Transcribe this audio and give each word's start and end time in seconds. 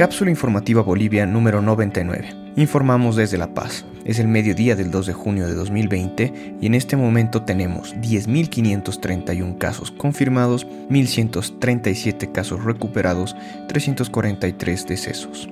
Cápsula 0.00 0.30
informativa 0.30 0.80
Bolivia 0.80 1.26
número 1.26 1.60
99. 1.60 2.34
Informamos 2.56 3.16
desde 3.16 3.36
La 3.36 3.52
Paz. 3.52 3.84
Es 4.06 4.18
el 4.18 4.28
mediodía 4.28 4.74
del 4.74 4.90
2 4.90 5.08
de 5.08 5.12
junio 5.12 5.46
de 5.46 5.52
2020 5.52 6.56
y 6.58 6.66
en 6.66 6.74
este 6.74 6.96
momento 6.96 7.42
tenemos 7.42 7.94
10.531 7.96 9.58
casos 9.58 9.90
confirmados, 9.90 10.66
1.137 10.88 12.32
casos 12.32 12.64
recuperados, 12.64 13.36
343 13.68 14.86
decesos. 14.86 15.50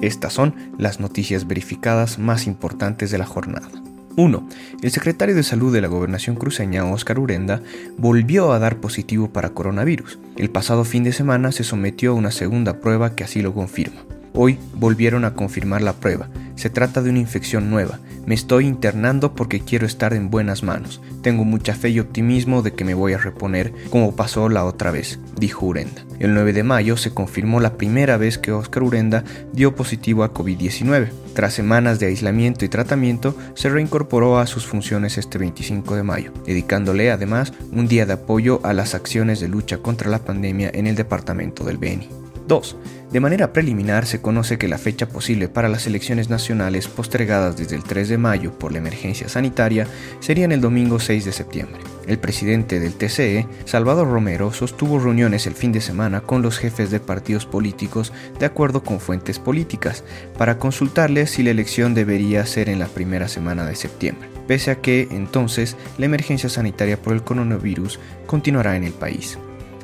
Estas 0.00 0.32
son 0.32 0.54
las 0.78 1.00
noticias 1.00 1.46
verificadas 1.46 2.18
más 2.18 2.46
importantes 2.46 3.10
de 3.10 3.18
la 3.18 3.26
jornada. 3.26 3.68
1. 4.16 4.48
El 4.82 4.90
secretario 4.90 5.34
de 5.34 5.42
Salud 5.42 5.72
de 5.72 5.80
la 5.80 5.88
Gobernación 5.88 6.36
cruceña, 6.36 6.84
Óscar 6.84 7.18
Urenda, 7.18 7.62
volvió 7.98 8.52
a 8.52 8.58
dar 8.58 8.76
positivo 8.76 9.30
para 9.30 9.50
coronavirus. 9.50 10.18
El 10.36 10.50
pasado 10.50 10.84
fin 10.84 11.04
de 11.04 11.12
semana 11.12 11.52
se 11.52 11.64
sometió 11.64 12.12
a 12.12 12.14
una 12.14 12.30
segunda 12.30 12.80
prueba 12.80 13.14
que 13.14 13.24
así 13.24 13.42
lo 13.42 13.54
confirma. 13.54 14.02
Hoy 14.32 14.58
volvieron 14.74 15.24
a 15.24 15.34
confirmar 15.34 15.82
la 15.82 15.92
prueba. 15.92 16.28
Se 16.56 16.70
trata 16.70 17.02
de 17.02 17.10
una 17.10 17.18
infección 17.18 17.70
nueva. 17.70 17.98
Me 18.26 18.34
estoy 18.34 18.66
internando 18.66 19.34
porque 19.34 19.60
quiero 19.60 19.86
estar 19.86 20.14
en 20.14 20.30
buenas 20.30 20.62
manos. 20.62 21.00
Tengo 21.22 21.44
mucha 21.44 21.74
fe 21.74 21.90
y 21.90 22.00
optimismo 22.00 22.62
de 22.62 22.72
que 22.72 22.84
me 22.84 22.94
voy 22.94 23.12
a 23.12 23.18
reponer 23.18 23.72
como 23.90 24.16
pasó 24.16 24.48
la 24.48 24.64
otra 24.64 24.90
vez, 24.90 25.18
dijo 25.38 25.66
Urenda. 25.66 26.04
El 26.20 26.32
9 26.34 26.52
de 26.52 26.62
mayo 26.62 26.96
se 26.96 27.12
confirmó 27.12 27.60
la 27.60 27.76
primera 27.76 28.16
vez 28.16 28.38
que 28.38 28.52
Oscar 28.52 28.82
Urenda 28.82 29.24
dio 29.52 29.74
positivo 29.74 30.24
a 30.24 30.32
COVID-19. 30.32 31.08
Tras 31.34 31.52
semanas 31.52 31.98
de 31.98 32.06
aislamiento 32.06 32.64
y 32.64 32.68
tratamiento, 32.68 33.36
se 33.54 33.68
reincorporó 33.68 34.38
a 34.38 34.46
sus 34.46 34.66
funciones 34.66 35.18
este 35.18 35.38
25 35.38 35.96
de 35.96 36.02
mayo, 36.04 36.32
dedicándole 36.46 37.10
además 37.10 37.52
un 37.72 37.88
día 37.88 38.06
de 38.06 38.12
apoyo 38.12 38.60
a 38.62 38.72
las 38.72 38.94
acciones 38.94 39.40
de 39.40 39.48
lucha 39.48 39.78
contra 39.78 40.10
la 40.10 40.20
pandemia 40.20 40.70
en 40.72 40.86
el 40.86 40.94
departamento 40.94 41.64
del 41.64 41.78
Beni. 41.78 42.08
2. 42.46 42.76
De 43.14 43.20
manera 43.20 43.52
preliminar 43.52 44.06
se 44.06 44.20
conoce 44.20 44.58
que 44.58 44.66
la 44.66 44.76
fecha 44.76 45.08
posible 45.08 45.48
para 45.48 45.68
las 45.68 45.86
elecciones 45.86 46.30
nacionales 46.30 46.88
postergadas 46.88 47.56
desde 47.56 47.76
el 47.76 47.84
3 47.84 48.08
de 48.08 48.18
mayo 48.18 48.58
por 48.58 48.72
la 48.72 48.78
emergencia 48.78 49.28
sanitaria 49.28 49.86
sería 50.18 50.44
en 50.44 50.52
el 50.52 50.60
domingo 50.60 50.98
6 50.98 51.24
de 51.24 51.32
septiembre. 51.32 51.80
El 52.08 52.18
presidente 52.18 52.80
del 52.80 52.94
TCE, 52.94 53.46
Salvador 53.64 54.10
Romero, 54.10 54.52
sostuvo 54.52 54.98
reuniones 54.98 55.46
el 55.46 55.54
fin 55.54 55.70
de 55.70 55.80
semana 55.80 56.22
con 56.22 56.42
los 56.42 56.58
jefes 56.58 56.90
de 56.90 57.00
partidos 57.00 57.46
políticos 57.46 58.12
de 58.38 58.46
acuerdo 58.46 58.82
con 58.82 59.00
fuentes 59.00 59.38
políticas 59.38 60.02
para 60.36 60.58
consultarles 60.58 61.30
si 61.30 61.44
la 61.44 61.50
elección 61.50 61.94
debería 61.94 62.44
ser 62.46 62.68
en 62.68 62.80
la 62.80 62.88
primera 62.88 63.28
semana 63.28 63.64
de 63.64 63.76
septiembre, 63.76 64.28
pese 64.48 64.72
a 64.72 64.80
que 64.80 65.08
entonces 65.12 65.76
la 65.98 66.06
emergencia 66.06 66.48
sanitaria 66.48 67.00
por 67.00 67.14
el 67.14 67.22
coronavirus 67.22 68.00
continuará 68.26 68.76
en 68.76 68.84
el 68.84 68.92
país. 68.92 69.38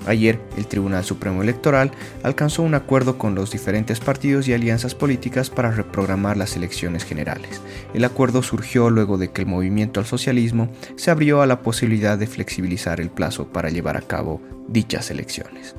Ayer, 0.07 0.41
el 0.57 0.67
Tribunal 0.67 1.05
Supremo 1.05 1.43
Electoral 1.43 1.91
alcanzó 2.23 2.63
un 2.63 2.75
acuerdo 2.75 3.19
con 3.19 3.35
los 3.35 3.51
diferentes 3.51 4.01
partidos 4.01 4.49
y 4.49 4.55
alianzas 4.55 4.95
políticas 4.95 5.51
para 5.51 5.71
reprogramar 5.71 6.37
las 6.37 6.57
elecciones 6.57 7.05
generales. 7.05 7.61
El 7.93 8.05
acuerdo 8.05 8.43
surgió 8.43 8.89
luego 8.89 9.19
de 9.19 9.31
que 9.31 9.43
el 9.43 9.49
movimiento 9.49 10.01
al 10.01 10.07
socialismo 10.07 10.71
se 10.97 11.11
abrió 11.11 11.43
a 11.43 11.47
la 11.47 11.61
posibilidad 11.61 12.17
de 12.17 12.27
flexibilizar 12.27 13.01
el 13.01 13.11
plazo 13.11 13.49
para 13.49 13.69
llevar 13.69 13.97
a 13.97 14.03
cabo 14.03 14.41
dichas 14.69 15.11
elecciones. 15.11 15.75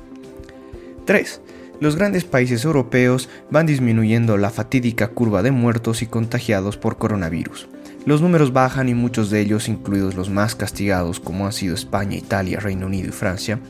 3. 1.04 1.40
Los 1.80 1.96
grandes 1.96 2.22
países 2.24 2.64
europeos 2.64 3.28
van 3.50 3.66
disminuyendo 3.66 4.36
la 4.36 4.50
fatídica 4.50 5.08
curva 5.08 5.42
de 5.42 5.50
muertos 5.50 6.02
y 6.02 6.06
contagiados 6.06 6.76
por 6.76 6.96
coronavirus. 6.96 7.68
Los 8.04 8.20
números 8.20 8.52
bajan 8.52 8.88
y 8.88 8.94
muchos 8.94 9.30
de 9.30 9.40
ellos, 9.40 9.68
incluidos 9.68 10.14
los 10.14 10.28
más 10.28 10.54
castigados 10.54 11.20
como 11.20 11.46
han 11.46 11.52
sido 11.52 11.74
España, 11.74 12.16
Italia, 12.16 12.60
Reino 12.60 12.86
Unido 12.86 13.08
y 13.08 13.12
Francia, 13.12 13.60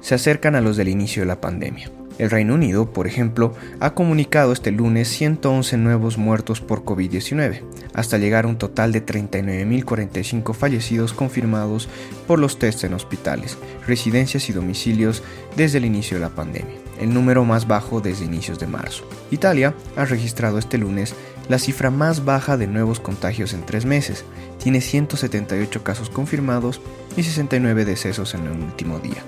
se 0.00 0.14
acercan 0.14 0.54
a 0.54 0.60
los 0.60 0.76
del 0.76 0.88
inicio 0.88 1.22
de 1.22 1.26
la 1.26 1.40
pandemia. 1.40 1.90
El 2.20 2.28
Reino 2.28 2.52
Unido, 2.52 2.92
por 2.92 3.06
ejemplo, 3.06 3.54
ha 3.80 3.94
comunicado 3.94 4.52
este 4.52 4.70
lunes 4.70 5.08
111 5.08 5.78
nuevos 5.78 6.18
muertos 6.18 6.60
por 6.60 6.84
COVID-19, 6.84 7.62
hasta 7.94 8.18
llegar 8.18 8.44
a 8.44 8.48
un 8.48 8.58
total 8.58 8.92
de 8.92 9.04
39.045 9.06 10.52
fallecidos 10.52 11.14
confirmados 11.14 11.88
por 12.26 12.38
los 12.38 12.58
tests 12.58 12.84
en 12.84 12.92
hospitales, 12.92 13.56
residencias 13.86 14.50
y 14.50 14.52
domicilios 14.52 15.22
desde 15.56 15.78
el 15.78 15.86
inicio 15.86 16.18
de 16.18 16.20
la 16.20 16.28
pandemia, 16.28 16.74
el 17.00 17.14
número 17.14 17.46
más 17.46 17.66
bajo 17.66 18.02
desde 18.02 18.26
inicios 18.26 18.58
de 18.58 18.66
marzo. 18.66 19.08
Italia 19.30 19.72
ha 19.96 20.04
registrado 20.04 20.58
este 20.58 20.76
lunes 20.76 21.14
la 21.48 21.58
cifra 21.58 21.90
más 21.90 22.26
baja 22.26 22.58
de 22.58 22.66
nuevos 22.66 23.00
contagios 23.00 23.54
en 23.54 23.64
tres 23.64 23.86
meses. 23.86 24.26
Tiene 24.62 24.82
178 24.82 25.82
casos 25.82 26.10
confirmados 26.10 26.82
y 27.16 27.22
69 27.22 27.86
decesos 27.86 28.34
en 28.34 28.42
el 28.42 28.52
último 28.52 28.98
día. 28.98 29.24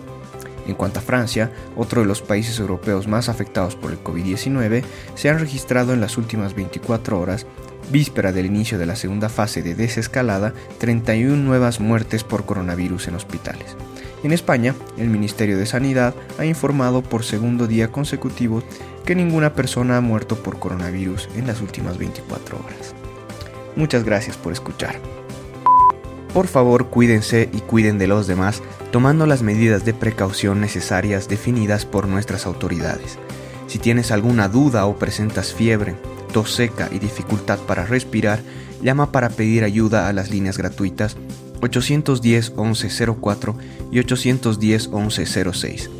En 0.66 0.74
cuanto 0.74 1.00
a 1.00 1.02
Francia, 1.02 1.50
otro 1.76 2.02
de 2.02 2.06
los 2.06 2.22
países 2.22 2.58
europeos 2.58 3.08
más 3.08 3.28
afectados 3.28 3.76
por 3.76 3.90
el 3.90 4.02
COVID-19, 4.02 4.82
se 5.14 5.28
han 5.28 5.38
registrado 5.38 5.92
en 5.92 6.00
las 6.00 6.16
últimas 6.16 6.54
24 6.54 7.18
horas, 7.18 7.46
víspera 7.90 8.32
del 8.32 8.46
inicio 8.46 8.78
de 8.78 8.86
la 8.86 8.96
segunda 8.96 9.28
fase 9.28 9.62
de 9.62 9.74
desescalada, 9.74 10.54
31 10.78 11.36
nuevas 11.36 11.80
muertes 11.80 12.24
por 12.24 12.44
coronavirus 12.44 13.08
en 13.08 13.16
hospitales. 13.16 13.76
En 14.22 14.32
España, 14.32 14.74
el 14.98 15.08
Ministerio 15.08 15.58
de 15.58 15.66
Sanidad 15.66 16.14
ha 16.38 16.44
informado 16.44 17.02
por 17.02 17.24
segundo 17.24 17.66
día 17.66 17.88
consecutivo 17.88 18.62
que 19.04 19.16
ninguna 19.16 19.54
persona 19.54 19.96
ha 19.96 20.00
muerto 20.00 20.36
por 20.36 20.60
coronavirus 20.60 21.28
en 21.34 21.48
las 21.48 21.60
últimas 21.60 21.98
24 21.98 22.56
horas. 22.56 22.94
Muchas 23.74 24.04
gracias 24.04 24.36
por 24.36 24.52
escuchar. 24.52 25.21
Por 26.32 26.46
favor, 26.46 26.88
cuídense 26.88 27.50
y 27.52 27.60
cuiden 27.60 27.98
de 27.98 28.06
los 28.06 28.26
demás, 28.26 28.62
tomando 28.90 29.26
las 29.26 29.42
medidas 29.42 29.84
de 29.84 29.92
precaución 29.92 30.62
necesarias 30.62 31.28
definidas 31.28 31.84
por 31.84 32.08
nuestras 32.08 32.46
autoridades. 32.46 33.18
Si 33.66 33.78
tienes 33.78 34.10
alguna 34.10 34.48
duda 34.48 34.86
o 34.86 34.96
presentas 34.96 35.52
fiebre, 35.52 35.94
tos 36.32 36.52
seca 36.52 36.88
y 36.90 36.98
dificultad 36.98 37.58
para 37.58 37.84
respirar, 37.84 38.40
llama 38.82 39.12
para 39.12 39.28
pedir 39.28 39.62
ayuda 39.62 40.08
a 40.08 40.14
las 40.14 40.30
líneas 40.30 40.56
gratuitas 40.56 41.18
810 41.60 42.54
1104 42.56 43.54
y 43.92 43.98
810 43.98 44.88
1106. 44.88 45.90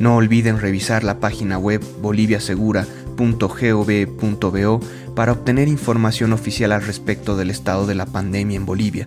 No 0.00 0.16
olviden 0.16 0.60
revisar 0.60 1.04
la 1.04 1.20
página 1.20 1.58
web 1.58 1.82
boliviasegura.gov.bo 2.00 4.80
para 5.14 5.32
obtener 5.32 5.68
información 5.68 6.32
oficial 6.32 6.72
al 6.72 6.82
respecto 6.82 7.36
del 7.36 7.50
estado 7.50 7.86
de 7.86 7.94
la 7.94 8.06
pandemia 8.06 8.56
en 8.56 8.66
Bolivia, 8.66 9.06